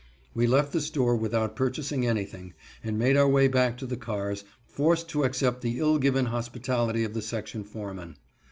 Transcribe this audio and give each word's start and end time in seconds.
We 0.33 0.47
left 0.47 0.73
the 0.73 0.81
store 0.81 1.15
without 1.15 1.55
purchasing 1.55 2.07
anything 2.07 2.55
and 2.83 2.97
made 2.97 3.15
our 3.15 3.29
way 3.29 3.47
back 3.47 3.77
to 3.77 3.85
the 3.85 3.97
cars, 3.97 4.43
forced 4.65 5.09
to 5.09 5.23
accept 5.25 5.61
the 5.61 5.77
ill 5.77 5.99
given 5.99 6.25
hospitality 6.25 7.03
of 7.03 7.13
the 7.13 7.21
section 7.21 7.63
foreman. 7.63 8.17